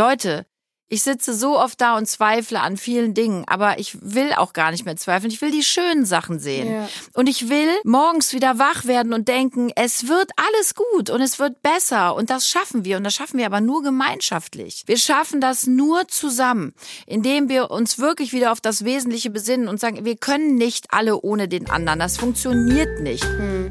[0.00, 0.46] Leute,
[0.88, 4.70] ich sitze so oft da und zweifle an vielen Dingen, aber ich will auch gar
[4.70, 5.30] nicht mehr zweifeln.
[5.30, 6.72] Ich will die schönen Sachen sehen.
[6.72, 6.88] Ja.
[7.12, 11.38] Und ich will morgens wieder wach werden und denken, es wird alles gut und es
[11.38, 12.14] wird besser.
[12.14, 12.96] Und das schaffen wir.
[12.96, 14.84] Und das schaffen wir aber nur gemeinschaftlich.
[14.86, 16.72] Wir schaffen das nur zusammen,
[17.06, 21.20] indem wir uns wirklich wieder auf das Wesentliche besinnen und sagen, wir können nicht alle
[21.20, 21.98] ohne den anderen.
[21.98, 23.22] Das funktioniert nicht.
[23.22, 23.70] Hm.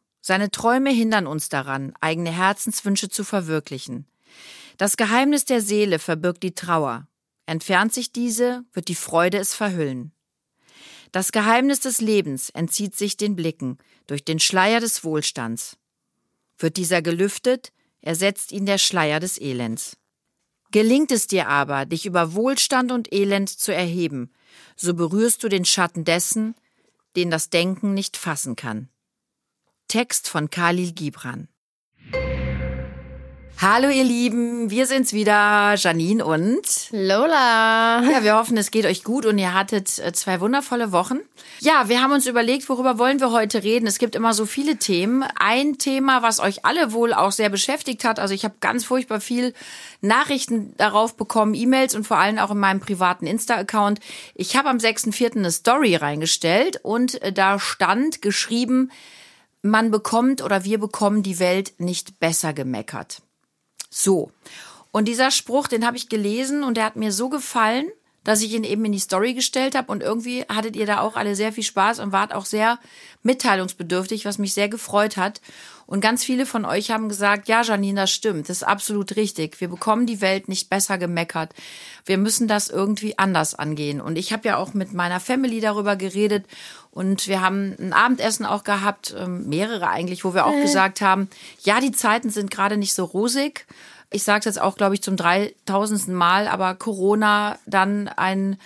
[0.21, 4.07] Seine Träume hindern uns daran, eigene Herzenswünsche zu verwirklichen.
[4.77, 7.07] Das Geheimnis der Seele verbirgt die Trauer.
[7.47, 10.13] Entfernt sich diese, wird die Freude es verhüllen.
[11.11, 15.77] Das Geheimnis des Lebens entzieht sich den Blicken durch den Schleier des Wohlstands.
[16.57, 19.97] Wird dieser gelüftet, ersetzt ihn der Schleier des Elends.
[20.71, 24.31] Gelingt es dir aber, dich über Wohlstand und Elend zu erheben,
[24.77, 26.55] so berührst du den Schatten dessen,
[27.17, 28.87] den das Denken nicht fassen kann.
[29.91, 31.49] Text von Khalil Gibran.
[33.59, 38.01] Hallo ihr Lieben, wir sind's wieder, Janine und Lola.
[38.01, 41.19] Ja, wir hoffen, es geht euch gut und ihr hattet äh, zwei wundervolle Wochen.
[41.59, 43.85] Ja, wir haben uns überlegt, worüber wollen wir heute reden.
[43.85, 45.25] Es gibt immer so viele Themen.
[45.37, 48.17] Ein Thema, was euch alle wohl auch sehr beschäftigt hat.
[48.17, 49.53] Also ich habe ganz furchtbar viel
[49.99, 53.99] Nachrichten darauf bekommen, E-Mails und vor allem auch in meinem privaten Insta-Account.
[54.35, 55.35] Ich habe am 6.4.
[55.35, 58.89] eine Story reingestellt und äh, da stand geschrieben,
[59.61, 63.21] man bekommt oder wir bekommen die Welt nicht besser gemeckert.
[63.89, 64.31] So.
[64.91, 67.85] Und dieser Spruch, den habe ich gelesen und der hat mir so gefallen,
[68.23, 71.15] dass ich ihn eben in die Story gestellt habe und irgendwie hattet ihr da auch
[71.15, 72.77] alle sehr viel Spaß und wart auch sehr
[73.23, 75.41] mitteilungsbedürftig, was mich sehr gefreut hat.
[75.87, 79.59] Und ganz viele von euch haben gesagt, ja, Janine, das stimmt, das ist absolut richtig.
[79.59, 81.53] Wir bekommen die Welt nicht besser gemeckert.
[82.05, 83.99] Wir müssen das irgendwie anders angehen.
[83.99, 86.45] Und ich habe ja auch mit meiner Family darüber geredet
[86.91, 90.61] und wir haben ein Abendessen auch gehabt, ähm, mehrere eigentlich, wo wir auch äh.
[90.61, 91.29] gesagt haben,
[91.63, 93.65] ja, die Zeiten sind gerade nicht so rosig
[94.11, 98.57] ich sage es jetzt auch, glaube ich, zum dreitausendsten Mal, aber Corona, dann ein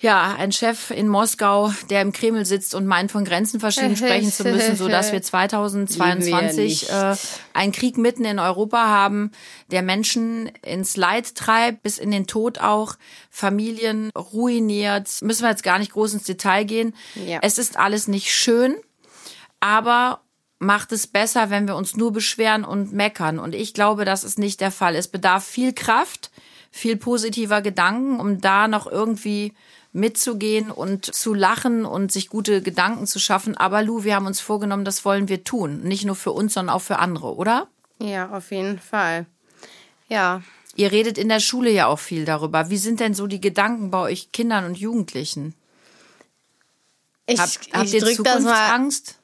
[0.00, 4.30] ja, ein Chef in Moskau, der im Kreml sitzt und meint, von Grenzen verschieben sprechen
[4.30, 7.16] zu müssen, so dass wir 2022 wir äh,
[7.52, 9.32] einen Krieg mitten in Europa haben,
[9.72, 12.94] der Menschen ins Leid treibt, bis in den Tod auch,
[13.28, 15.08] Familien ruiniert.
[15.22, 16.94] Müssen wir jetzt gar nicht groß ins Detail gehen.
[17.26, 17.40] Ja.
[17.42, 18.76] Es ist alles nicht schön,
[19.58, 20.20] aber
[20.60, 23.40] macht es besser, wenn wir uns nur beschweren und meckern.
[23.40, 24.94] Und ich glaube, das ist nicht der Fall.
[24.94, 26.30] Es bedarf viel Kraft,
[26.70, 29.54] viel positiver Gedanken, um da noch irgendwie
[29.92, 33.56] mitzugehen und zu lachen und sich gute Gedanken zu schaffen.
[33.56, 35.80] Aber Lu, wir haben uns vorgenommen, das wollen wir tun.
[35.82, 37.68] Nicht nur für uns, sondern auch für andere, oder?
[37.98, 39.26] Ja, auf jeden Fall.
[40.08, 40.42] Ja.
[40.76, 42.70] Ihr redet in der Schule ja auch viel darüber.
[42.70, 45.54] Wie sind denn so die Gedanken bei euch Kindern und Jugendlichen?
[47.26, 49.17] Ich, Hab, ich habt ihr Zukunftsangst?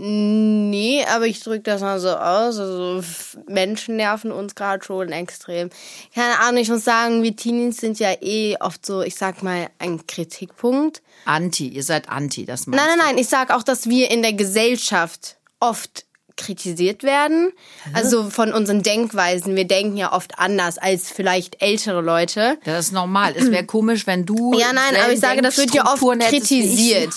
[0.00, 2.58] Nee, aber ich drücke das mal so aus.
[2.58, 3.02] Also
[3.48, 5.70] Menschen nerven uns gerade schon extrem.
[6.14, 9.68] Keine Ahnung, ich muss sagen, wir Teenies sind ja eh oft so, ich sag mal,
[9.78, 11.02] ein Kritikpunkt.
[11.24, 14.22] Anti, ihr seid anti, das meinst Nein, nein, nein, ich sag auch, dass wir in
[14.22, 16.04] der Gesellschaft oft
[16.38, 17.52] kritisiert werden.
[17.92, 19.56] Also von unseren Denkweisen.
[19.56, 22.56] Wir denken ja oft anders als vielleicht ältere Leute.
[22.64, 23.34] Das ist normal.
[23.36, 24.58] Es wäre komisch, wenn du.
[24.58, 27.14] Ja, nein, aber ich sage, das wird ja oft kritisiert.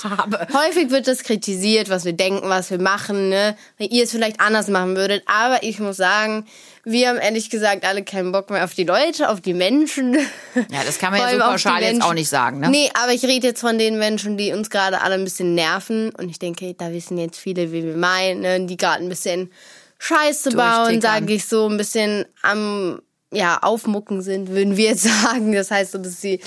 [0.54, 3.56] Häufig wird das kritisiert, was wir denken, was wir machen, ne?
[3.78, 5.24] Wenn ihr es vielleicht anders machen würdet.
[5.28, 6.46] Aber ich muss sagen,
[6.84, 10.16] wir haben ehrlich gesagt alle keinen Bock mehr auf die Leute, auf die Menschen.
[10.56, 12.70] Ja, das kann man ja so pauschal jetzt auch nicht sagen, ne?
[12.70, 16.10] Nee, aber ich rede jetzt von den Menschen, die uns gerade alle ein bisschen nerven.
[16.16, 19.52] Und ich denke, da wissen jetzt viele, wie wir meinen, die gerade ein bisschen
[20.00, 25.54] Scheiße bauen, sage ich so, ein bisschen am ja, aufmucken sind, würden wir jetzt sagen.
[25.54, 26.40] Das heißt so, dass sie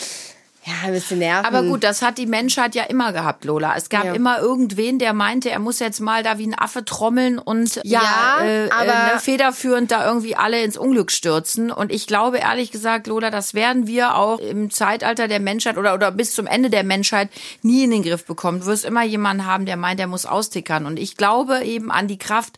[0.67, 1.45] ja, ein bisschen nerven.
[1.45, 3.75] Aber gut, das hat die Menschheit ja immer gehabt, Lola.
[3.77, 4.15] Es gab ja.
[4.15, 8.01] immer irgendwen, der meinte, er muss jetzt mal da wie ein Affe trommeln und ja,
[8.03, 11.71] ja äh, äh aber äh, federführend da irgendwie alle ins Unglück stürzen.
[11.71, 15.93] Und ich glaube ehrlich gesagt, Lola, das werden wir auch im Zeitalter der Menschheit oder,
[15.93, 17.29] oder bis zum Ende der Menschheit
[17.61, 18.61] nie in den Griff bekommen.
[18.61, 20.87] Du wirst immer jemanden haben, der meint, der muss austickern.
[20.87, 22.57] Und ich glaube eben an die Kraft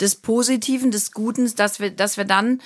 [0.00, 2.60] des Positiven, des Guten, dass wir, dass wir dann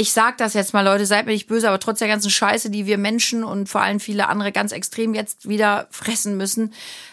[0.00, 2.70] ich sag das jetzt mal, Leute, seid mir nicht böse, aber trotz der ganzen Scheiße,
[2.70, 6.72] die wir Menschen und vor allem viele andere ganz extrem jetzt wieder fressen müssen,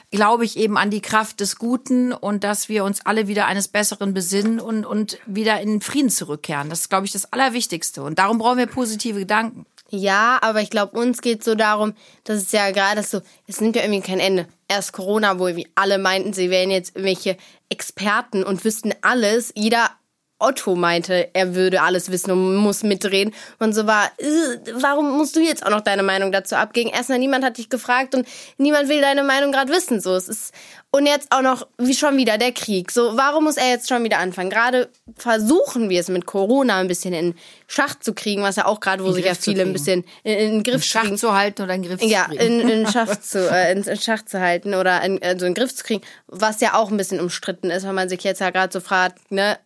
[0.10, 3.68] glaube ich eben an die Kraft des Guten und dass wir uns alle wieder eines
[3.68, 6.70] Besseren besinnen und, und wieder in den Frieden zurückkehren.
[6.70, 8.04] Das ist, glaube ich, das Allerwichtigste.
[8.04, 9.66] Und darum brauchen wir positive Gedanken.
[9.90, 11.94] Ja, aber ich glaube, uns geht so darum,
[12.24, 14.48] dass es ja gerade so, es nimmt ja irgendwie kein Ende.
[14.70, 17.36] Erst Corona, wo irgendwie alle meinten, sie wären jetzt irgendwelche
[17.68, 19.52] Experten und wüssten alles.
[19.56, 19.92] Jeder
[20.40, 23.34] Otto meinte, er würde alles wissen und muss mitdrehen.
[23.60, 26.90] Und so war, äh, warum musst du jetzt auch noch deine Meinung dazu abgeben?
[26.90, 30.00] Erstmal niemand hat dich gefragt und niemand will deine Meinung gerade wissen.
[30.00, 30.54] So, es ist
[30.92, 32.92] und jetzt auch noch, wie schon wieder, der Krieg.
[32.92, 34.50] So, warum muss er jetzt schon wieder anfangen?
[34.50, 37.36] Gerade versuchen wir es mit Corona ein bisschen in
[37.68, 40.38] Schach zu kriegen, was ja auch gerade, wo in sich ja viele ein bisschen in,
[40.38, 41.18] in den Griff in Schach kriegen.
[41.18, 42.60] zu halten oder in den Griff ja, zu kriegen.
[42.60, 45.54] Ja, in, in, Schach zu, äh, in, in, Schach zu halten oder in, also in
[45.54, 48.40] den Griff zu kriegen, was ja auch ein bisschen umstritten ist, weil man sich jetzt
[48.40, 49.58] ja gerade so fragt, ne,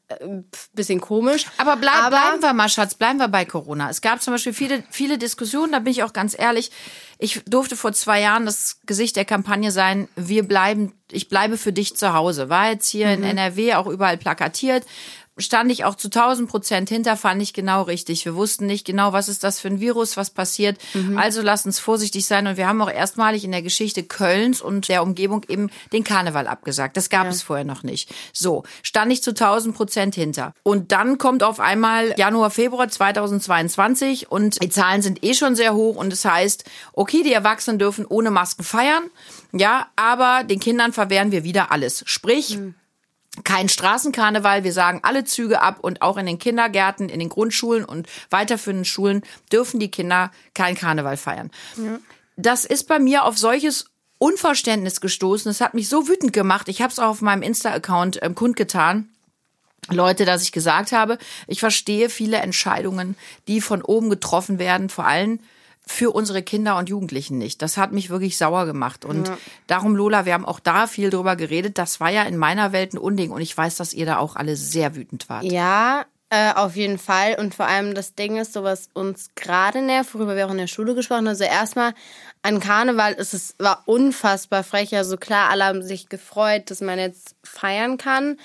[0.73, 1.45] bisschen komisch.
[1.57, 3.89] Aber, bleib, Aber bleiben wir mal, Schatz, bleiben wir bei Corona.
[3.89, 6.71] Es gab zum Beispiel viele, viele Diskussionen, da bin ich auch ganz ehrlich,
[7.21, 11.71] ich durfte vor zwei Jahren das Gesicht der Kampagne sein, wir bleiben, ich bleibe für
[11.71, 12.50] dich zu Hause.
[12.50, 13.13] War jetzt hier mhm.
[13.13, 14.83] in NRW auch überall plakatiert
[15.42, 18.26] stand ich auch zu 1000 Prozent hinter, fand ich genau richtig.
[18.26, 20.78] Wir wussten nicht genau, was ist das für ein Virus, was passiert.
[20.94, 21.18] Mhm.
[21.18, 22.48] Also lasst uns vorsichtig sein.
[22.48, 26.48] Und wir haben auch erstmalig in der Geschichte Kölns und der Umgebung eben den Karneval
[26.48, 26.98] abgesagt.
[26.98, 27.30] Das gab ja.
[27.32, 28.14] es vorher noch nicht.
[28.34, 30.54] So, stand ich zu 1000 Prozent hinter.
[30.64, 35.74] Und dann kommt auf einmal Januar, Februar 2022 und die Zahlen sind eh schon sehr
[35.74, 39.04] hoch und es das heißt, okay, die Erwachsenen dürfen ohne Masken feiern.
[39.54, 42.04] Ja, aber den Kindern verwehren wir wieder alles.
[42.06, 42.76] Sprich, mhm
[43.44, 44.64] kein Straßenkarneval.
[44.64, 48.86] Wir sagen alle Züge ab und auch in den Kindergärten, in den Grundschulen und weiterführenden
[48.86, 51.52] Schulen dürfen die Kinder kein Karneval feiern.
[51.78, 52.00] Ja.
[52.38, 53.86] Das ist bei mir auf solches
[54.18, 55.50] Unverständnis gestoßen.
[55.50, 56.70] Das hat mich so wütend gemacht.
[56.70, 59.10] Ich habe es auch auf meinem Insta-Account ähm, kundgetan.
[59.90, 61.18] Leute, dass ich gesagt habe,
[61.48, 63.16] ich verstehe viele Entscheidungen,
[63.48, 65.40] die von oben getroffen werden, vor allem
[65.86, 67.62] für unsere Kinder und Jugendlichen nicht.
[67.62, 69.04] Das hat mich wirklich sauer gemacht.
[69.04, 69.38] Und ja.
[69.68, 71.78] darum, Lola, wir haben auch da viel drüber geredet.
[71.78, 73.31] Das war ja in meiner Welt ein Unding.
[73.31, 75.44] Und ich weiß, dass ihr da auch alle sehr wütend wart.
[75.44, 77.36] Ja, äh, auf jeden Fall.
[77.38, 80.60] Und vor allem das Ding ist, so was uns gerade nervt, worüber wir auch in
[80.60, 81.28] der Schule gesprochen haben.
[81.28, 81.94] Also erstmal
[82.42, 84.95] an Karneval ist es, war unfassbar frech.
[84.95, 88.38] Also klar, alle haben sich gefreut, dass man jetzt feiern kann.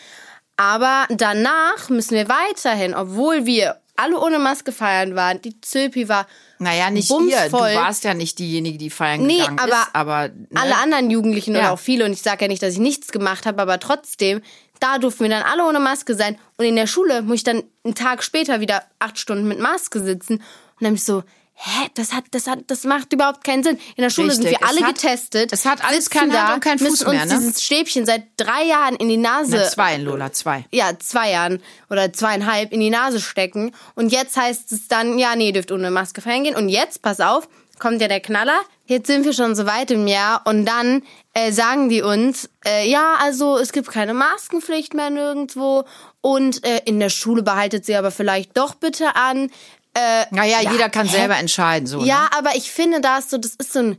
[0.57, 5.41] Aber danach müssen wir weiterhin, obwohl wir alle ohne Maske feiern waren.
[5.43, 6.27] Die Zöpi war
[6.59, 7.49] naja, nicht ihr.
[7.49, 9.89] Du warst ja nicht diejenige, die feiern nee, gegangen aber ist.
[9.93, 10.47] Aber ne?
[10.55, 11.61] alle anderen Jugendlichen ja.
[11.61, 12.05] oder auch viele.
[12.05, 14.41] Und ich sage ja nicht, dass ich nichts gemacht habe, aber trotzdem,
[14.81, 16.39] da durften wir dann alle ohne Maske sein.
[16.57, 20.01] Und in der Schule muss ich dann einen Tag später wieder acht Stunden mit Maske
[20.01, 20.35] sitzen.
[20.35, 20.43] Und
[20.81, 21.23] dann bin ich so,
[21.57, 23.79] hä, das hat, das hat, das macht überhaupt keinen Sinn.
[23.97, 24.51] In der Schule Richtig.
[24.51, 25.53] sind wir alle es hat, getestet.
[25.53, 27.35] Es hat alles keinen Hand und keinen Fuß mehr, ne?
[27.35, 29.57] uns dieses Stäbchen seit drei Jahren in die Nase.
[29.57, 30.67] Na, zwei, Lola, zwei.
[30.71, 33.75] Ja, zwei Jahren oder zweieinhalb in die Nase stecken.
[33.95, 36.57] Und jetzt heißt es dann, ja, nee, dürft ohne Maske feiern gehen.
[36.57, 37.49] Und jetzt, pass auf,
[37.79, 38.61] kommt ja der Knaller.
[38.87, 41.03] Jetzt sind wir schon so weit im Jahr und dann
[41.35, 45.85] äh, sagen die uns, äh, ja, also es gibt keine Maskenpflicht mehr nirgendwo
[46.21, 49.51] und äh, in der Schule behaltet sie aber vielleicht doch bitte an.
[49.97, 51.17] Äh, naja, ja, jeder kann hä?
[51.17, 51.87] selber entscheiden.
[51.87, 52.33] So, ja, ne?
[52.37, 53.99] aber ich finde, da ist so, das ist so ein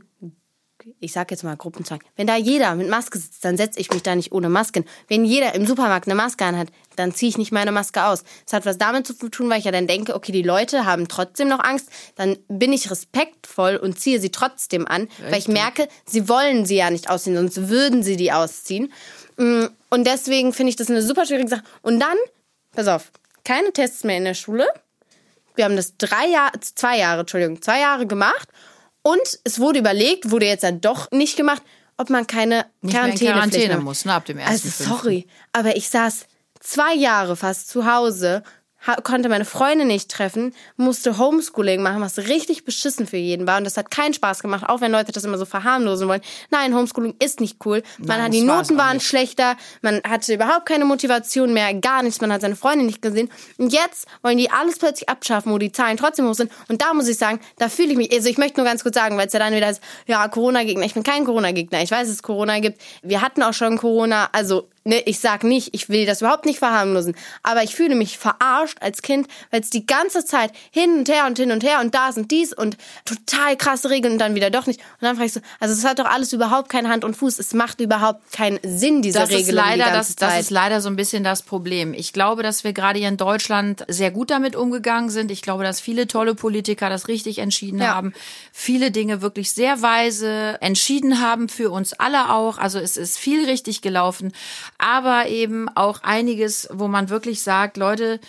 [1.00, 4.02] ich sag jetzt mal Gruppenzwang, wenn da jeder mit Maske sitzt, dann setze ich mich
[4.02, 4.84] da nicht ohne Masken.
[5.08, 8.24] Wenn jeder im Supermarkt eine Maske anhat, dann ziehe ich nicht meine Maske aus.
[8.44, 11.08] Das hat was damit zu tun, weil ich ja dann denke, okay, die Leute haben
[11.08, 15.24] trotzdem noch Angst, dann bin ich respektvoll und ziehe sie trotzdem an, Richtig.
[15.30, 18.92] weil ich merke, sie wollen sie ja nicht ausziehen, sonst würden sie die ausziehen.
[19.36, 21.64] Mm, und deswegen finde ich das eine super schwierige Sache.
[21.82, 22.16] Und dann,
[22.72, 23.10] pass auf,
[23.44, 24.66] keine Tests mehr in der Schule
[25.58, 28.48] wir haben das drei Jahre, zwei Jahre, Entschuldigung, zwei Jahre gemacht.
[29.02, 31.62] Und es wurde überlegt, wurde jetzt dann doch nicht gemacht,
[31.98, 34.68] ob man keine nicht Quarantäne, Quarantäne muss, ne, ab dem ersten.
[34.68, 36.26] Also sorry, aber ich saß
[36.60, 38.42] zwei Jahre fast zu Hause
[39.02, 43.58] konnte meine Freunde nicht treffen, musste Homeschooling machen, was richtig beschissen für jeden war.
[43.58, 46.20] Und das hat keinen Spaß gemacht, auch wenn Leute das immer so verharmlosen wollen.
[46.50, 47.82] Nein, Homeschooling ist nicht cool.
[47.98, 52.20] Man Nein, hat die Noten waren schlechter, man hatte überhaupt keine Motivation mehr, gar nichts,
[52.20, 53.30] man hat seine Freunde nicht gesehen.
[53.58, 56.50] Und jetzt wollen die alles plötzlich abschaffen, wo die Zahlen trotzdem hoch sind.
[56.68, 58.94] Und da muss ich sagen, da fühle ich mich, also ich möchte nur ganz kurz
[58.94, 60.84] sagen, weil es ja dann wieder ist, ja, Corona-Gegner.
[60.84, 61.82] Ich bin kein Corona-Gegner.
[61.82, 62.80] Ich weiß, dass es Corona gibt.
[63.02, 66.60] Wir hatten auch schon Corona, also Ne, ich sag nicht, ich will das überhaupt nicht
[66.60, 71.10] verharmlosen, aber ich fühle mich verarscht als Kind, weil es die ganze Zeit hin und
[71.10, 74.34] her und hin und her und da sind dies und total krasse Regeln und dann
[74.34, 74.80] wieder doch nicht.
[74.80, 77.38] Und dann frage ich so, also es hat doch alles überhaupt keine Hand und Fuß.
[77.38, 79.48] Es macht überhaupt keinen Sinn, diese das Regelung.
[79.48, 81.92] Ist leider, die das, das ist leider so ein bisschen das Problem.
[81.92, 85.30] Ich glaube, dass wir gerade hier in Deutschland sehr gut damit umgegangen sind.
[85.30, 87.94] Ich glaube, dass viele tolle Politiker das richtig entschieden ja.
[87.94, 88.14] haben.
[88.52, 92.56] Viele Dinge wirklich sehr weise entschieden haben für uns alle auch.
[92.56, 94.32] Also es ist viel richtig gelaufen
[94.78, 98.20] aber eben auch einiges, wo man wirklich sagt, Leute,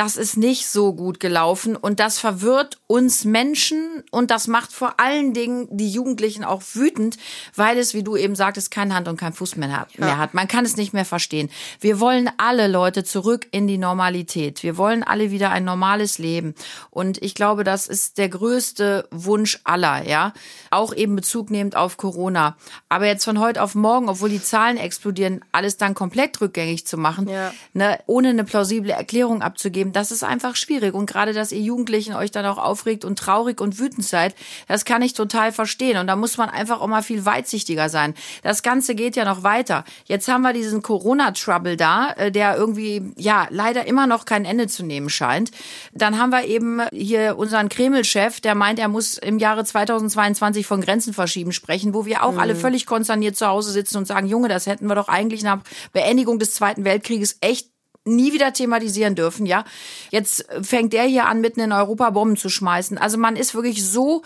[0.00, 4.94] das ist nicht so gut gelaufen und das verwirrt uns Menschen und das macht vor
[4.98, 7.18] allen Dingen die Jugendlichen auch wütend,
[7.54, 9.92] weil es, wie du eben sagtest, kein Hand und kein Fuß mehr hat.
[9.98, 10.30] Ja.
[10.32, 11.50] Man kann es nicht mehr verstehen.
[11.80, 14.62] Wir wollen alle Leute zurück in die Normalität.
[14.62, 16.54] Wir wollen alle wieder ein normales Leben.
[16.88, 20.32] Und ich glaube, das ist der größte Wunsch aller, ja.
[20.70, 22.56] Auch eben Bezug nehmend auf Corona.
[22.88, 26.96] Aber jetzt von heute auf morgen, obwohl die Zahlen explodieren, alles dann komplett rückgängig zu
[26.96, 27.52] machen, ja.
[27.74, 30.94] ne, ohne eine plausible Erklärung abzugeben, das ist einfach schwierig.
[30.94, 34.34] Und gerade, dass ihr Jugendlichen euch dann auch aufregt und traurig und wütend seid,
[34.68, 35.98] das kann ich total verstehen.
[35.98, 38.14] Und da muss man einfach auch mal viel weitsichtiger sein.
[38.42, 39.84] Das Ganze geht ja noch weiter.
[40.04, 44.66] Jetzt haben wir diesen Corona-Trouble da, äh, der irgendwie, ja, leider immer noch kein Ende
[44.66, 45.50] zu nehmen scheint.
[45.92, 50.80] Dann haben wir eben hier unseren Kreml-Chef, der meint, er muss im Jahre 2022 von
[50.80, 52.38] Grenzen verschieben sprechen, wo wir auch mhm.
[52.38, 55.60] alle völlig konsterniert zu Hause sitzen und sagen, Junge, das hätten wir doch eigentlich nach
[55.92, 57.69] Beendigung des Zweiten Weltkrieges echt
[58.04, 59.64] nie wieder thematisieren dürfen, ja.
[60.10, 62.98] Jetzt fängt der hier an, mitten in Europa Bomben zu schmeißen.
[62.98, 64.22] Also man ist wirklich so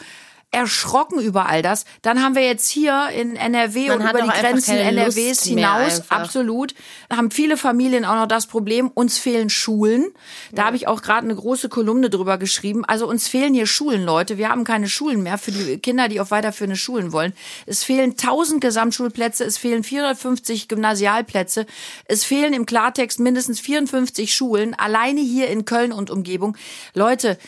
[0.55, 1.85] erschrocken über all das.
[2.03, 6.75] Dann haben wir jetzt hier in NRW Man und über die Grenzen NRWs hinaus, absolut,
[7.15, 10.07] haben viele Familien auch noch das Problem, uns fehlen Schulen.
[10.53, 10.67] Da ja.
[10.67, 12.85] habe ich auch gerade eine große Kolumne drüber geschrieben.
[12.85, 14.39] Also uns fehlen hier Schulen, Leute.
[14.39, 17.33] Wir haben keine Schulen mehr für die Kinder, die auf weiterführende Schulen wollen.
[17.67, 21.67] Es fehlen 1000 Gesamtschulplätze, es fehlen 450 Gymnasialplätze,
[22.07, 26.57] es fehlen im Klartext mindestens 54 Schulen, alleine hier in Köln und Umgebung.
[26.95, 27.39] Leute,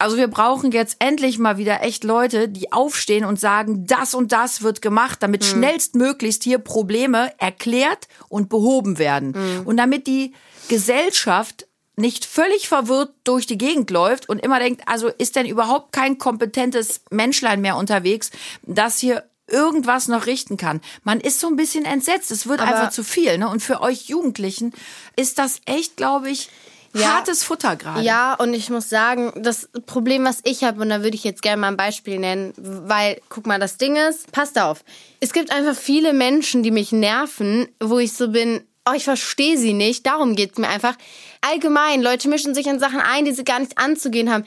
[0.00, 4.32] also wir brauchen jetzt endlich mal wieder echt Leute, die aufstehen und sagen, das und
[4.32, 5.46] das wird gemacht, damit mhm.
[5.46, 9.32] schnellstmöglichst hier Probleme erklärt und behoben werden.
[9.32, 9.66] Mhm.
[9.66, 10.32] Und damit die
[10.68, 11.66] Gesellschaft
[11.96, 16.16] nicht völlig verwirrt durch die Gegend läuft und immer denkt, also ist denn überhaupt kein
[16.16, 18.30] kompetentes Menschlein mehr unterwegs,
[18.62, 20.80] das hier irgendwas noch richten kann.
[21.02, 22.30] Man ist so ein bisschen entsetzt.
[22.30, 23.36] Es wird Aber einfach zu viel.
[23.36, 23.48] Ne?
[23.48, 24.72] Und für euch Jugendlichen
[25.16, 26.48] ist das echt, glaube ich,
[26.92, 28.02] ja, hartes Futter gerade.
[28.02, 31.42] Ja, und ich muss sagen, das Problem, was ich habe, und da würde ich jetzt
[31.42, 34.84] gerne mal ein Beispiel nennen, weil, guck mal, das Ding ist, passt auf.
[35.20, 39.56] Es gibt einfach viele Menschen, die mich nerven, wo ich so bin, oh, ich verstehe
[39.56, 40.96] sie nicht, darum geht's mir einfach.
[41.40, 44.44] Allgemein, Leute mischen sich in Sachen ein, die sie gar nicht anzugehen haben.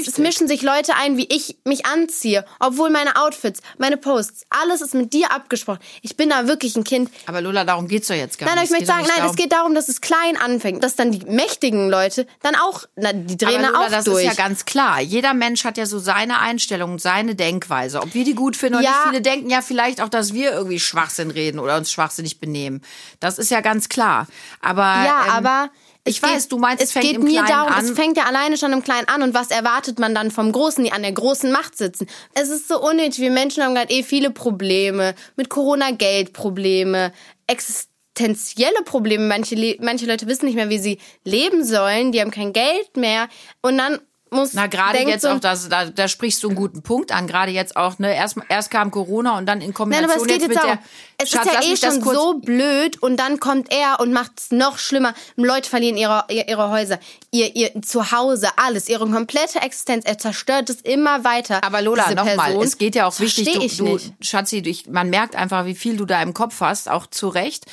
[0.00, 4.46] Es, es, mischen sich Leute ein, wie ich mich anziehe, obwohl meine Outfits, meine Posts,
[4.50, 5.80] alles ist mit dir abgesprochen.
[6.02, 7.10] Ich bin da wirklich ein Kind.
[7.26, 8.70] Aber Lola, darum geht's doch jetzt gar nein, nicht.
[8.70, 9.30] Nein, ich möchte sagen, nein, darum.
[9.30, 13.12] es geht darum, dass es klein anfängt, dass dann die mächtigen Leute dann auch, na,
[13.12, 14.24] die drehen Aber Lola, auch das durch.
[14.24, 15.00] ist ja ganz klar.
[15.00, 18.00] Jeder Mensch hat ja so seine Einstellung, seine Denkweise.
[18.00, 18.90] Ob wir die gut finden oder ja.
[18.90, 19.08] nicht.
[19.08, 22.82] Viele denken ja vielleicht auch, dass wir irgendwie Schwachsinn reden oder uns schwachsinnig benehmen.
[23.20, 24.26] Das ist ja ganz klar.
[24.60, 25.70] Aber ja, ähm, aber
[26.04, 27.84] ich es weiß, geht, du meinst, es, es fängt geht im mir Kleinen darum, an.
[27.84, 30.82] es fängt ja alleine schon im Kleinen an und was erwartet man dann vom Großen,
[30.82, 32.06] die an der großen Macht sitzen?
[32.34, 33.20] Es ist so unnötig.
[33.20, 37.12] Wir Menschen haben gerade eh viele Probleme mit Corona Geldprobleme,
[37.46, 39.26] existenzielle Probleme.
[39.26, 42.10] Manche manche Leute wissen nicht mehr, wie sie leben sollen.
[42.10, 43.28] Die haben kein Geld mehr
[43.60, 44.00] und dann
[44.32, 44.54] muss.
[44.54, 47.26] Na, gerade jetzt so auch, das, da, da sprichst du einen guten Punkt an.
[47.26, 50.28] Gerade jetzt auch, ne, erst, erst kam Corona und dann in Kombination Nein, aber es
[50.28, 50.78] geht jetzt, jetzt auch.
[51.18, 54.50] Es Schatz, ist ja eh schon so blöd und dann kommt er und macht es
[54.50, 55.14] noch schlimmer.
[55.36, 56.98] Leute verlieren ihre, ihre Häuser,
[57.30, 60.04] ihr, ihr Zuhause, alles, ihre komplette Existenz.
[60.04, 61.62] Er zerstört es immer weiter.
[61.64, 65.64] Aber Lola, nochmal, es geht ja auch wichtig, du, du Schatzi, ich, man merkt einfach,
[65.66, 67.66] wie viel du da im Kopf hast, auch zu Recht.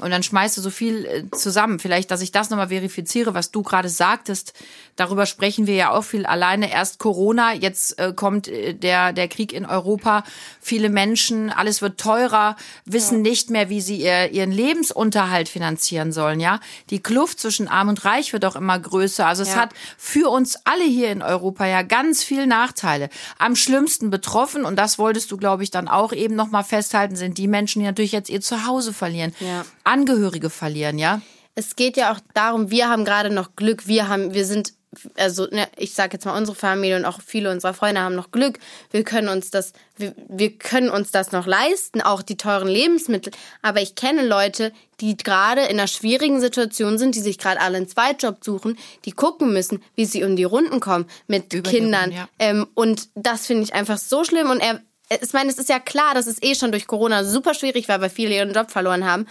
[0.00, 1.78] Und dann schmeißt du so viel äh, zusammen.
[1.78, 4.54] Vielleicht, dass ich das nochmal verifiziere, was du gerade sagtest.
[4.96, 6.26] Darüber sprechen wir ja auch viel.
[6.26, 10.24] Alleine erst Corona, jetzt äh, kommt äh, der, der Krieg in Europa.
[10.60, 13.30] Viele Menschen, alles wird teurer, wissen ja.
[13.30, 16.60] nicht mehr, wie sie ihr, ihren Lebensunterhalt finanzieren sollen, ja.
[16.90, 19.26] Die Kluft zwischen Arm und Reich wird auch immer größer.
[19.26, 19.56] Also es ja.
[19.56, 23.08] hat für uns alle hier in Europa ja ganz viel Nachteile.
[23.38, 27.38] Am schlimmsten betroffen, und das wolltest du, glaube ich, dann auch eben nochmal festhalten, sind
[27.38, 29.34] die Menschen, die natürlich jetzt ihr Zuhause verlieren.
[29.40, 29.64] Ja.
[29.90, 31.20] Angehörige verlieren, ja?
[31.56, 34.72] Es geht ja auch darum, wir haben gerade noch Glück, wir haben, wir sind,
[35.16, 38.30] also ne, ich sage jetzt mal unsere Familie und auch viele unserer Freunde haben noch
[38.30, 38.60] Glück.
[38.92, 43.32] Wir können uns das, wir, wir können uns das noch leisten, auch die teuren Lebensmittel.
[43.62, 47.76] Aber ich kenne Leute, die gerade in einer schwierigen Situation sind, die sich gerade alle
[47.76, 52.12] einen Zweitjob suchen, die gucken müssen, wie sie um die Runden kommen mit Über Kindern.
[52.12, 52.28] ja.
[52.38, 54.50] ähm, und das finde ich einfach so schlimm.
[54.50, 54.80] Und er,
[55.20, 58.00] ich meine, es ist ja klar, dass es eh schon durch Corona super schwierig war,
[58.00, 59.26] weil viele ihren Job verloren haben.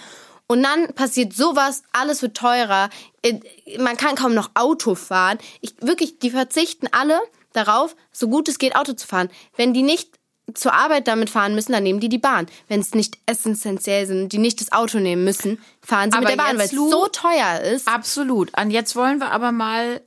[0.52, 2.90] Und dann passiert sowas, alles wird teurer,
[3.22, 3.40] äh,
[3.78, 5.38] man kann kaum noch Auto fahren.
[5.62, 7.20] Ich, wirklich, die verzichten alle
[7.54, 9.30] darauf, so gut es geht, Auto zu fahren.
[9.56, 10.10] Wenn die nicht
[10.56, 12.48] zur Arbeit damit fahren müssen, dann nehmen die die Bahn.
[12.68, 16.40] Wenn es nicht essentiell sind, die nicht das Auto nehmen müssen, fahren sie aber mit
[16.40, 17.88] der Bahn, weil es so teuer ist.
[17.88, 18.52] Absolut.
[18.60, 20.02] Und jetzt wollen wir aber mal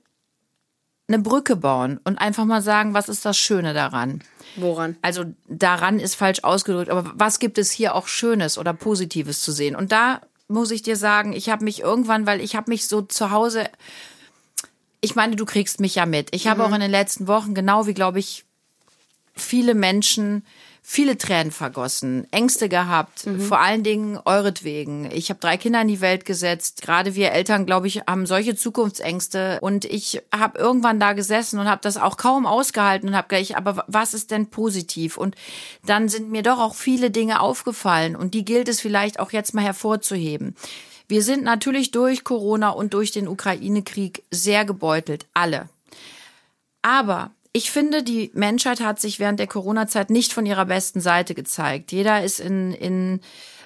[1.06, 4.24] eine Brücke bauen und einfach mal sagen, was ist das Schöne daran?
[4.56, 4.96] Woran?
[5.02, 9.52] Also daran ist falsch ausgedrückt, aber was gibt es hier auch Schönes oder Positives zu
[9.52, 9.76] sehen?
[9.76, 10.20] Und da
[10.52, 13.68] muss ich dir sagen, ich habe mich irgendwann, weil ich habe mich so zu Hause
[15.04, 16.28] ich meine, du kriegst mich ja mit.
[16.34, 16.68] Ich habe mhm.
[16.68, 18.44] auch in den letzten Wochen, genau wie, glaube ich,
[19.34, 20.46] viele Menschen
[20.84, 23.40] viele Tränen vergossen, Ängste gehabt, mhm.
[23.40, 25.08] vor allen Dingen euretwegen.
[25.12, 26.82] Ich habe drei Kinder in die Welt gesetzt.
[26.82, 29.58] Gerade wir Eltern, glaube ich, haben solche Zukunftsängste.
[29.62, 33.56] Und ich habe irgendwann da gesessen und habe das auch kaum ausgehalten und habe gedacht,
[33.56, 35.16] aber was ist denn positiv?
[35.16, 35.36] Und
[35.86, 39.54] dann sind mir doch auch viele Dinge aufgefallen und die gilt es vielleicht auch jetzt
[39.54, 40.56] mal hervorzuheben.
[41.06, 45.68] Wir sind natürlich durch Corona und durch den Ukraine-Krieg sehr gebeutelt, alle.
[46.82, 51.34] Aber ich finde, die Menschheit hat sich während der Corona-Zeit nicht von ihrer besten Seite
[51.34, 51.92] gezeigt.
[51.92, 53.20] Jeder ist in, in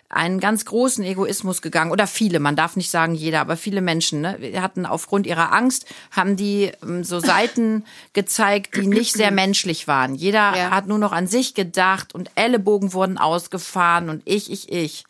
[0.08, 4.20] einen ganz großen Egoismus gegangen oder viele, man darf nicht sagen jeder, aber viele Menschen
[4.20, 9.88] ne, hatten aufgrund ihrer Angst haben die ähm, so Seiten gezeigt, die nicht sehr menschlich
[9.88, 10.14] waren.
[10.14, 10.70] Jeder ja.
[10.70, 15.04] hat nur noch an sich gedacht und Ellenbogen wurden ausgefahren und ich, ich, ich.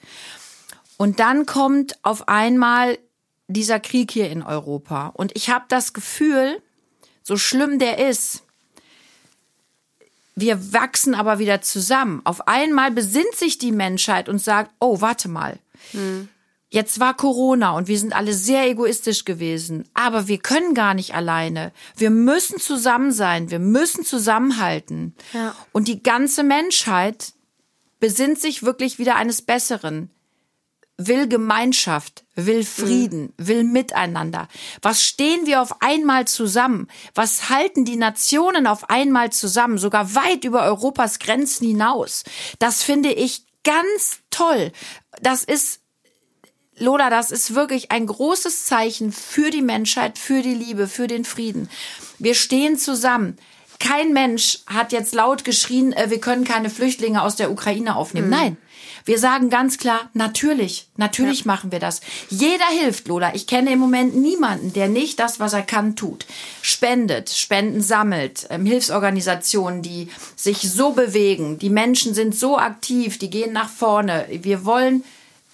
[0.96, 2.98] Und dann kommt auf einmal
[3.48, 6.60] dieser Krieg hier in Europa und ich habe das Gefühl,
[7.22, 8.45] so schlimm der ist,
[10.36, 12.20] wir wachsen aber wieder zusammen.
[12.24, 15.58] Auf einmal besinnt sich die Menschheit und sagt, oh, warte mal.
[15.92, 16.28] Hm.
[16.68, 21.14] Jetzt war Corona und wir sind alle sehr egoistisch gewesen, aber wir können gar nicht
[21.14, 21.72] alleine.
[21.96, 25.14] Wir müssen zusammen sein, wir müssen zusammenhalten.
[25.32, 25.54] Ja.
[25.72, 27.32] Und die ganze Menschheit
[27.98, 30.10] besinnt sich wirklich wieder eines Besseren
[30.98, 33.46] will Gemeinschaft, will Frieden, mhm.
[33.46, 34.48] will Miteinander.
[34.82, 36.88] Was stehen wir auf einmal zusammen?
[37.14, 42.24] Was halten die Nationen auf einmal zusammen, sogar weit über Europas Grenzen hinaus?
[42.58, 44.72] Das finde ich ganz toll.
[45.20, 45.80] Das ist
[46.78, 51.24] Lola, das ist wirklich ein großes Zeichen für die Menschheit, für die Liebe, für den
[51.24, 51.70] Frieden.
[52.18, 53.38] Wir stehen zusammen.
[53.78, 58.28] Kein Mensch hat jetzt laut geschrien, äh, wir können keine Flüchtlinge aus der Ukraine aufnehmen.
[58.28, 58.32] Mhm.
[58.32, 58.56] Nein,
[59.06, 61.46] wir sagen ganz klar, natürlich, natürlich ja.
[61.46, 62.00] machen wir das.
[62.28, 63.34] Jeder hilft, Lola.
[63.34, 66.26] Ich kenne im Moment niemanden, der nicht das, was er kann, tut.
[66.60, 71.58] Spendet, Spenden sammelt, ähm, Hilfsorganisationen, die sich so bewegen.
[71.58, 74.26] Die Menschen sind so aktiv, die gehen nach vorne.
[74.28, 75.04] Wir wollen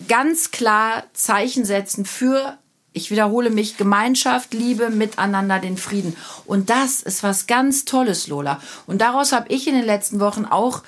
[0.09, 2.59] ganz klar Zeichen setzen für
[2.95, 6.15] ich wiederhole mich, Gemeinschaft, Liebe, Miteinander, den Frieden.
[6.45, 8.61] Und das ist was ganz Tolles, Lola.
[8.87, 10.83] Und daraus habe ich in den letzten Wochen auch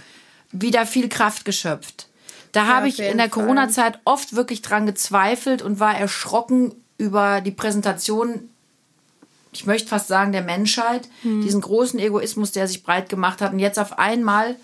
[0.53, 2.09] wieder viel Kraft geschöpft.
[2.55, 7.41] Da ja, habe ich in der Corona-Zeit oft wirklich dran gezweifelt und war erschrocken über
[7.41, 8.49] die Präsentation,
[9.53, 11.43] ich möchte fast sagen, der Menschheit, hm.
[11.43, 13.53] diesen großen Egoismus, der sich breit gemacht hat.
[13.53, 14.55] Und jetzt auf einmal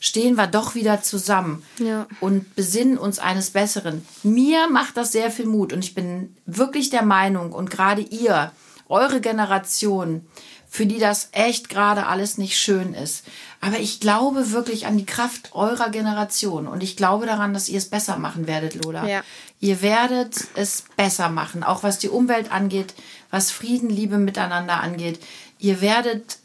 [0.00, 2.06] stehen wir doch wieder zusammen ja.
[2.20, 4.06] und besinnen uns eines Besseren.
[4.22, 8.52] Mir macht das sehr viel Mut und ich bin wirklich der Meinung und gerade ihr,
[8.88, 10.22] eure Generation,
[10.68, 13.24] für die das echt gerade alles nicht schön ist.
[13.60, 17.78] Aber ich glaube wirklich an die Kraft eurer Generation und ich glaube daran, dass ihr
[17.78, 19.06] es besser machen werdet, Lola.
[19.06, 19.22] Ja.
[19.60, 22.94] Ihr werdet es besser machen, auch was die Umwelt angeht,
[23.30, 25.20] was Frieden, Liebe miteinander angeht.
[25.58, 26.38] Ihr werdet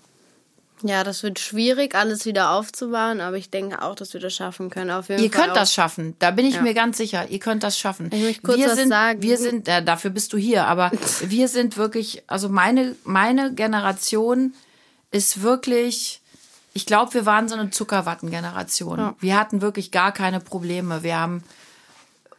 [0.83, 4.69] ja, das wird schwierig, alles wieder aufzubauen, aber ich denke auch, dass wir das schaffen
[4.69, 4.91] können.
[4.91, 5.61] Auf jeden ihr Fall könnt auch.
[5.61, 6.61] das schaffen, da bin ich ja.
[6.61, 7.29] mir ganz sicher.
[7.29, 8.09] Ihr könnt das schaffen.
[8.11, 9.21] Ich möchte kurz wir was sind, sagen.
[9.21, 10.91] Wir sind, äh, dafür bist du hier, aber
[11.21, 14.53] wir sind wirklich, also meine, meine Generation
[15.11, 16.21] ist wirklich,
[16.73, 18.97] ich glaube, wir waren so eine Zuckerwatten-Generation.
[18.97, 19.15] Ja.
[19.19, 21.03] Wir hatten wirklich gar keine Probleme.
[21.03, 21.43] Wir haben,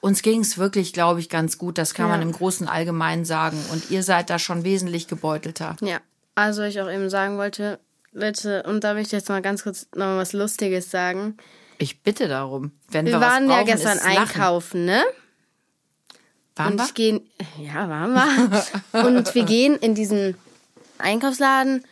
[0.00, 1.78] uns ging es wirklich, glaube ich, ganz gut.
[1.78, 2.12] Das kann ja.
[2.12, 3.58] man im großen Allgemeinen sagen.
[3.72, 5.76] Und ihr seid da schon wesentlich gebeutelter.
[5.80, 6.00] Ja,
[6.34, 7.78] also ich auch eben sagen wollte,
[8.14, 11.36] Leute, und da möchte ich jetzt mal ganz kurz noch mal was Lustiges sagen.
[11.78, 12.70] Ich bitte darum.
[12.88, 15.02] Wenn wir, wir waren brauchen, ja gestern einkaufen, ne?
[16.54, 16.84] Waren und wir?
[16.84, 17.20] ich gehe,
[17.60, 19.04] ja, waren wir.
[19.04, 20.36] und wir gehen in diesen
[20.98, 21.84] Einkaufsladen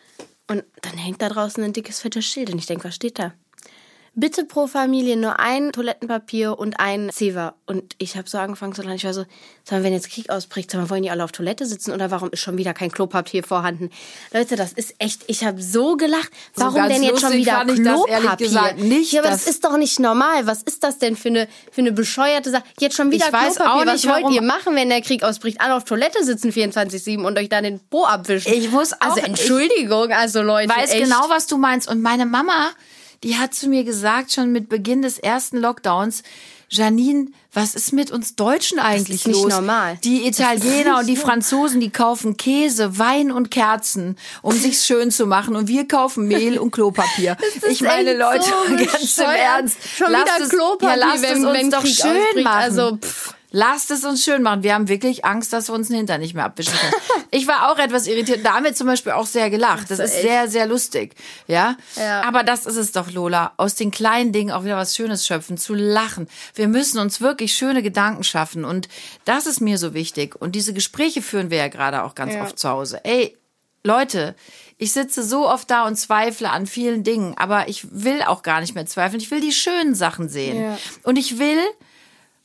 [0.47, 2.51] und dann hängt da draußen ein dickes, fettes Schild.
[2.51, 3.35] Und ich denke, was steht da?
[4.15, 7.55] Bitte pro Familie nur ein Toilettenpapier und ein Zewa.
[7.67, 8.97] Und ich habe so angefangen zu lachen.
[8.97, 9.25] Ich war so,
[9.65, 12.11] sag mal, wenn jetzt Krieg ausbricht, sag mal, wollen die alle auf Toilette sitzen oder
[12.11, 13.91] warum ist schon wieder kein Klopapier vorhanden?
[14.33, 16.31] Leute, das ist echt, ich habe so gelacht.
[16.57, 18.47] Warum so denn jetzt schon wieder Klopapier?
[18.47, 20.47] Gesagt, nicht, ja, aber das ist doch nicht normal.
[20.47, 22.65] Was ist das denn für eine, für eine bescheuerte Sache?
[22.79, 23.93] Jetzt schon wieder ich Klopapier.
[23.93, 25.61] Nicht, Was wollt ihr machen, wenn der Krieg ausbricht?
[25.61, 28.53] Alle auf Toilette sitzen 24-7 und euch dann den Po abwischen.
[28.53, 30.71] Ich muss also auch, Also Entschuldigung, also Leute.
[30.71, 31.05] Ich weiß echt.
[31.05, 31.89] genau, was du meinst.
[31.89, 32.71] Und meine Mama,
[33.23, 36.23] die hat zu mir gesagt, schon mit Beginn des ersten Lockdowns,
[36.73, 39.45] Janine, was ist mit uns Deutschen eigentlich das ist los?
[39.45, 39.99] Nicht normal.
[40.05, 45.27] Die Italiener und die Franzosen, die kaufen Käse, Wein und Kerzen, um sich's schön zu
[45.27, 47.37] machen, und wir kaufen Mehl und Klopapier.
[47.69, 51.45] ich meine, Leute, so ganz im Ernst, schon wieder es, Klopapier, ja, lasst wenn, es
[51.45, 52.45] uns wenn doch Krieg schön ausbricht.
[52.45, 52.57] machen.
[52.57, 53.12] Also, pff.
[53.55, 54.63] Lasst es uns schön machen.
[54.63, 56.93] Wir haben wirklich Angst, dass wir uns den Hintern nicht mehr abwischen können.
[57.31, 58.45] ich war auch etwas irritiert.
[58.45, 59.91] Da haben wir zum Beispiel auch sehr gelacht.
[59.91, 60.23] Das, das ist echt?
[60.23, 61.15] sehr, sehr lustig.
[61.47, 61.77] Ja?
[61.97, 62.23] ja?
[62.23, 63.53] Aber das ist es doch, Lola.
[63.59, 66.29] Aus den kleinen Dingen auch wieder was Schönes schöpfen, zu lachen.
[66.55, 68.65] Wir müssen uns wirklich schöne Gedanken schaffen.
[68.65, 68.89] Und
[69.27, 70.35] das ist mir so wichtig.
[70.41, 72.43] Und diese Gespräche führen wir ja gerade auch ganz ja.
[72.43, 73.05] oft zu Hause.
[73.05, 73.37] Ey,
[73.85, 74.35] Leute,
[74.79, 78.61] ich sitze so oft da und zweifle an vielen Dingen, aber ich will auch gar
[78.61, 79.21] nicht mehr zweifeln.
[79.21, 80.61] Ich will die schönen Sachen sehen.
[80.61, 80.79] Ja.
[81.03, 81.59] Und ich will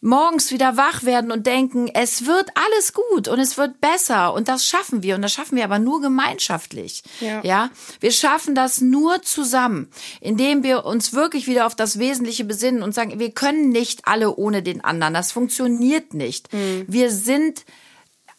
[0.02, 4.48] morgens wieder wach werden und denken, es wird alles gut und es wird besser und
[4.48, 7.04] das schaffen wir und das schaffen wir aber nur gemeinschaftlich.
[7.20, 7.42] Ja.
[7.44, 9.90] ja, wir schaffen das nur zusammen,
[10.22, 14.36] indem wir uns wirklich wieder auf das Wesentliche besinnen und sagen, wir können nicht alle
[14.36, 15.14] ohne den anderen.
[15.14, 16.54] Das funktioniert nicht.
[16.54, 16.86] Mhm.
[16.88, 17.66] Wir sind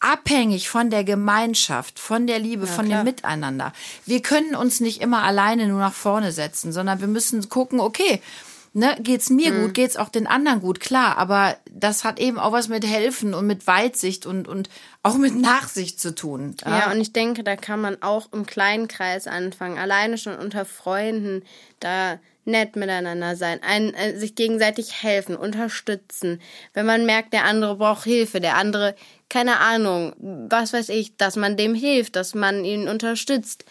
[0.00, 3.02] abhängig von der Gemeinschaft, von der Liebe, ja, von klar.
[3.02, 3.72] dem Miteinander.
[4.06, 8.22] Wir können uns nicht immer alleine nur nach vorne setzen, sondern wir müssen gucken, okay,
[8.78, 9.62] ne, geht's mir mhm.
[9.62, 13.34] gut, geht's auch den anderen gut, klar, aber das hat eben auch was mit helfen
[13.34, 14.70] und mit Weitsicht und und
[15.02, 16.54] auch mit Nachsicht zu tun.
[16.64, 20.36] Ja, ja und ich denke, da kann man auch im kleinen Kreis anfangen, alleine schon
[20.36, 21.42] unter Freunden,
[21.80, 26.40] da nett miteinander sein, ein, äh, sich gegenseitig helfen, unterstützen.
[26.72, 28.96] Wenn man merkt, der andere braucht Hilfe, der andere,
[29.28, 30.14] keine Ahnung,
[30.48, 33.66] was weiß ich, dass man dem hilft, dass man ihn unterstützt.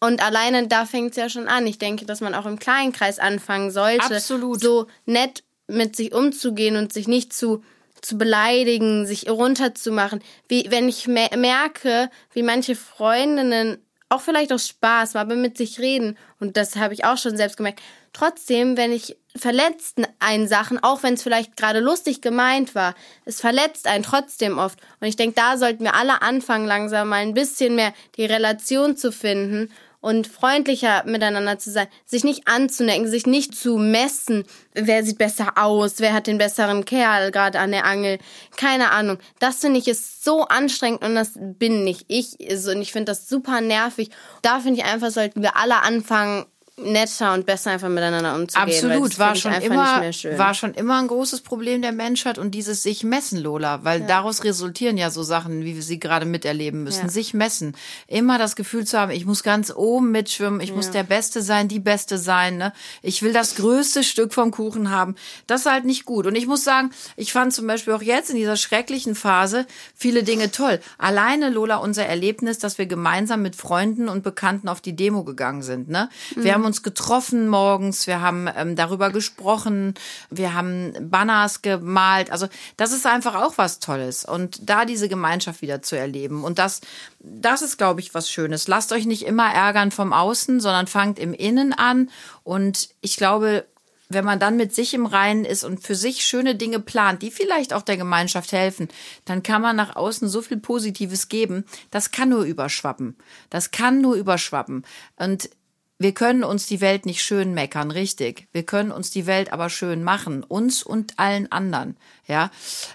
[0.00, 1.66] Und alleine da fängt es ja schon an.
[1.66, 4.60] Ich denke, dass man auch im kleinen Kreis anfangen sollte, Absolut.
[4.60, 7.62] so nett mit sich umzugehen und sich nicht zu
[8.00, 10.22] zu beleidigen, sich runterzumachen.
[10.48, 16.16] Wie wenn ich merke, wie manche Freundinnen auch vielleicht aus Spaß, aber mit sich reden
[16.40, 17.82] und das habe ich auch schon selbst gemerkt.
[18.14, 22.94] Trotzdem, wenn ich verletzt einen Sachen, auch wenn es vielleicht gerade lustig gemeint war,
[23.26, 24.80] es verletzt einen trotzdem oft.
[25.00, 28.96] Und ich denke, da sollten wir alle anfangen, langsam mal ein bisschen mehr die Relation
[28.96, 29.70] zu finden
[30.08, 35.52] und freundlicher miteinander zu sein, sich nicht anzunecken, sich nicht zu messen, wer sieht besser
[35.56, 38.18] aus, wer hat den besseren Kerl gerade an der Angel,
[38.56, 39.18] keine Ahnung.
[39.38, 42.38] Das finde ich ist so anstrengend und das bin nicht ich.
[42.40, 44.08] Und ich finde das super nervig.
[44.40, 46.46] Da finde ich einfach, sollten wir alle anfangen,
[46.78, 48.68] netter und besser einfach miteinander umzugehen.
[48.68, 50.00] Absolut, war schon immer
[50.36, 54.06] war schon immer ein großes Problem der Menschheit und dieses sich messen, Lola, weil ja.
[54.06, 57.06] daraus resultieren ja so Sachen, wie wir sie gerade miterleben müssen.
[57.06, 57.08] Ja.
[57.08, 60.76] Sich messen, immer das Gefühl zu haben, ich muss ganz oben mitschwimmen, ich ja.
[60.76, 62.72] muss der Beste sein, die Beste sein, ne?
[63.02, 65.16] Ich will das größte Stück vom Kuchen haben.
[65.46, 66.26] Das ist halt nicht gut.
[66.26, 70.22] Und ich muss sagen, ich fand zum Beispiel auch jetzt in dieser schrecklichen Phase viele
[70.22, 70.80] Dinge toll.
[70.98, 75.62] Alleine Lola unser Erlebnis, dass wir gemeinsam mit Freunden und Bekannten auf die Demo gegangen
[75.62, 76.08] sind, ne?
[76.34, 76.54] Wir mhm.
[76.54, 79.94] haben uns getroffen morgens, wir haben ähm, darüber gesprochen,
[80.30, 82.30] wir haben Banners gemalt.
[82.30, 84.24] Also das ist einfach auch was Tolles.
[84.24, 86.44] Und da diese Gemeinschaft wieder zu erleben.
[86.44, 86.80] Und das,
[87.18, 88.68] das ist, glaube ich, was Schönes.
[88.68, 92.10] Lasst euch nicht immer ärgern vom Außen, sondern fangt im Innen an.
[92.44, 93.64] Und ich glaube,
[94.08, 97.30] wenn man dann mit sich im Reinen ist und für sich schöne Dinge plant, die
[97.30, 98.88] vielleicht auch der Gemeinschaft helfen,
[99.24, 101.64] dann kann man nach außen so viel Positives geben.
[101.90, 103.16] Das kann nur überschwappen.
[103.50, 104.84] Das kann nur überschwappen.
[105.16, 105.50] Und
[105.98, 108.46] wir können uns die Welt nicht schön meckern, richtig.
[108.52, 111.96] Wir können uns die Welt aber schön machen, uns und allen anderen.
[112.26, 112.50] Ja,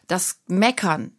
[0.08, 1.12] das Meckern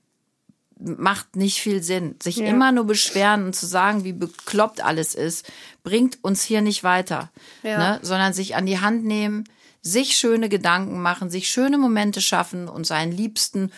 [0.79, 2.17] macht nicht viel Sinn.
[2.23, 2.47] Sich ja.
[2.47, 5.51] immer nur beschweren und zu sagen, wie bekloppt alles ist,
[5.83, 7.31] bringt uns hier nicht weiter,
[7.63, 7.79] ja.
[7.79, 7.99] ne?
[8.03, 9.45] sondern sich an die Hand nehmen,
[9.83, 13.71] sich schöne Gedanken machen, sich schöne Momente schaffen und seinen Liebsten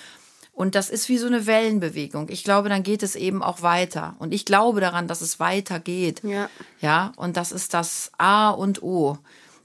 [0.56, 2.30] und das ist wie so eine Wellenbewegung.
[2.30, 4.16] Ich glaube, dann geht es eben auch weiter.
[4.18, 6.22] Und ich glaube daran, dass es weitergeht.
[6.24, 6.48] Ja.
[6.80, 7.12] Ja.
[7.16, 9.18] Und das ist das A und O,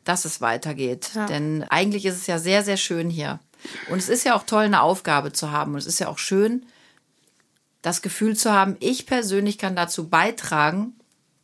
[0.03, 1.11] dass es weitergeht.
[1.15, 1.27] Ja.
[1.27, 3.39] Denn eigentlich ist es ja sehr, sehr schön hier.
[3.89, 5.71] Und es ist ja auch toll, eine Aufgabe zu haben.
[5.71, 6.65] Und es ist ja auch schön,
[7.81, 10.93] das Gefühl zu haben, ich persönlich kann dazu beitragen,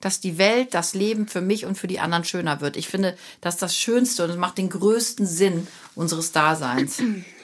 [0.02, 2.76] dass die Welt, das Leben für mich und für die anderen schöner wird.
[2.76, 7.02] Ich finde, das ist das Schönste und es macht den größten Sinn unseres Daseins.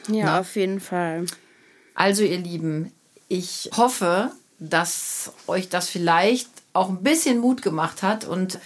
[0.10, 0.40] Ja, Na?
[0.42, 1.28] auf jeden Fall.
[1.96, 2.92] Also ihr Lieben,
[3.28, 8.60] ich hoffe, dass euch das vielleicht auch ein bisschen Mut gemacht hat und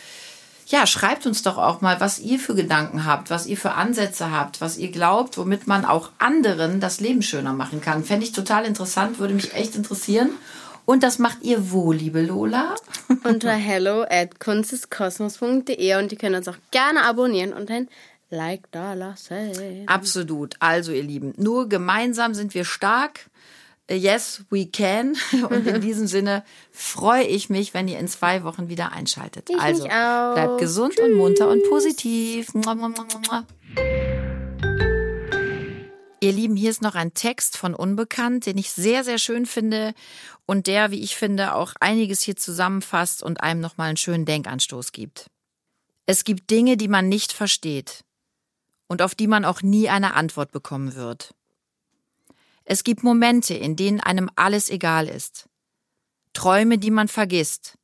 [0.67, 4.31] ja, schreibt uns doch auch mal, was ihr für Gedanken habt, was ihr für Ansätze
[4.31, 8.03] habt, was ihr glaubt, womit man auch anderen das Leben schöner machen kann.
[8.03, 10.29] Fände ich total interessant, würde mich echt interessieren.
[10.83, 12.75] Und das macht ihr wo, liebe Lola?
[13.23, 17.87] Unter hello at kunsteskosmos.de und ihr könnt uns auch gerne abonnieren und ein
[18.29, 19.87] Like da lassen.
[19.87, 20.55] Absolut.
[20.59, 23.29] Also, ihr Lieben, nur gemeinsam sind wir stark.
[23.89, 25.15] Yes, we can.
[25.49, 29.49] Und in diesem Sinne freue ich mich, wenn ihr in zwei Wochen wieder einschaltet.
[29.49, 31.05] Ich also, bleibt gesund Tschüss.
[31.05, 32.49] und munter und positiv.
[36.19, 39.93] Ihr Lieben, hier ist noch ein Text von Unbekannt, den ich sehr, sehr schön finde
[40.45, 44.91] und der, wie ich finde, auch einiges hier zusammenfasst und einem nochmal einen schönen Denkanstoß
[44.91, 45.27] gibt.
[46.05, 48.03] Es gibt Dinge, die man nicht versteht
[48.87, 51.33] und auf die man auch nie eine Antwort bekommen wird.
[52.65, 55.47] Es gibt Momente, in denen einem alles egal ist.
[56.33, 57.77] Träume, die man vergisst.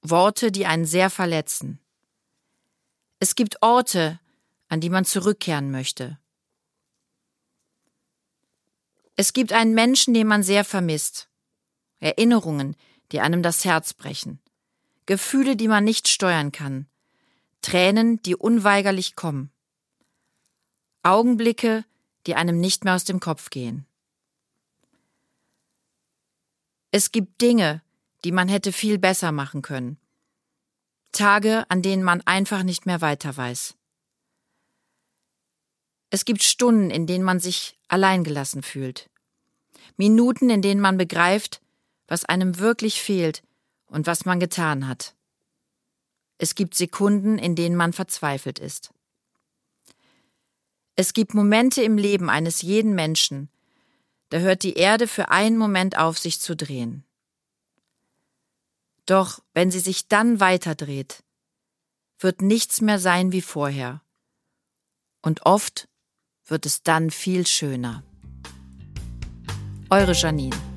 [0.00, 1.80] Worte, die einen sehr verletzen.
[3.18, 4.20] Es gibt Orte,
[4.68, 6.18] an die man zurückkehren möchte.
[9.16, 11.28] Es gibt einen Menschen, den man sehr vermisst.
[11.98, 12.76] Erinnerungen,
[13.10, 14.40] die einem das Herz brechen.
[15.06, 16.86] Gefühle, die man nicht steuern kann,
[17.62, 19.50] Tränen, die unweigerlich kommen,
[21.08, 21.84] Augenblicke,
[22.26, 23.86] die einem nicht mehr aus dem Kopf gehen.
[26.90, 27.82] Es gibt Dinge,
[28.24, 29.98] die man hätte viel besser machen können.
[31.12, 33.74] Tage, an denen man einfach nicht mehr weiter weiß.
[36.10, 39.08] Es gibt Stunden, in denen man sich alleingelassen fühlt.
[39.96, 41.62] Minuten, in denen man begreift,
[42.06, 43.42] was einem wirklich fehlt
[43.86, 45.14] und was man getan hat.
[46.36, 48.92] Es gibt Sekunden, in denen man verzweifelt ist.
[51.00, 53.48] Es gibt Momente im Leben eines jeden Menschen,
[54.30, 57.04] da hört die Erde für einen Moment auf, sich zu drehen.
[59.06, 61.22] Doch wenn sie sich dann weiterdreht,
[62.18, 64.02] wird nichts mehr sein wie vorher.
[65.22, 65.88] Und oft
[66.46, 68.02] wird es dann viel schöner.
[69.90, 70.67] Eure Janine.